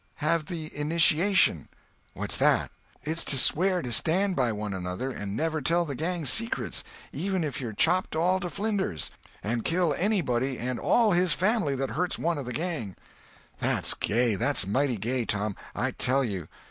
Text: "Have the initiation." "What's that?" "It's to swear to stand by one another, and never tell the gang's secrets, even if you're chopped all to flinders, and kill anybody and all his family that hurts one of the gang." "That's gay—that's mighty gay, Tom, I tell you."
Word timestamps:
"Have 0.15 0.45
the 0.47 0.75
initiation." 0.75 1.69
"What's 2.15 2.35
that?" 2.37 2.71
"It's 3.03 3.23
to 3.25 3.37
swear 3.37 3.83
to 3.83 3.91
stand 3.91 4.35
by 4.35 4.51
one 4.51 4.73
another, 4.73 5.11
and 5.11 5.37
never 5.37 5.61
tell 5.61 5.85
the 5.85 5.93
gang's 5.93 6.31
secrets, 6.31 6.83
even 7.13 7.43
if 7.43 7.61
you're 7.61 7.71
chopped 7.71 8.15
all 8.15 8.39
to 8.39 8.49
flinders, 8.49 9.11
and 9.43 9.63
kill 9.63 9.93
anybody 9.95 10.57
and 10.57 10.79
all 10.79 11.11
his 11.11 11.33
family 11.33 11.75
that 11.75 11.91
hurts 11.91 12.17
one 12.17 12.39
of 12.39 12.45
the 12.47 12.51
gang." 12.51 12.95
"That's 13.59 13.93
gay—that's 13.93 14.65
mighty 14.65 14.97
gay, 14.97 15.23
Tom, 15.23 15.55
I 15.75 15.91
tell 15.91 16.23
you." 16.23 16.47